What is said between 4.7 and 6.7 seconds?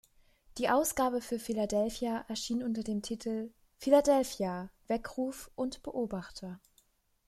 Weckruf und Beobachter".